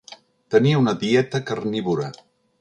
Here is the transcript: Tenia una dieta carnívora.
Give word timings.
Tenia 0.55 0.79
una 0.83 0.93
dieta 1.03 1.43
carnívora. 1.51 2.11